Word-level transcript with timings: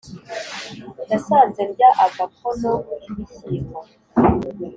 yasanze 1.11 1.61
ndya 1.69 1.89
agakono 2.05 2.71
k’ 3.01 3.03
ibishyimbo, 3.09 3.79